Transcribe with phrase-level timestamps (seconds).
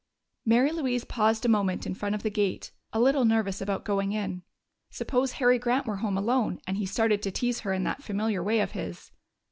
[0.47, 4.13] Mary Louise paused a moment in front of the gate, a little nervous about going
[4.13, 4.41] in.
[4.89, 8.41] Suppose Harry Grant were home alone and he started to tease her in that familiar
[8.41, 9.11] way of his!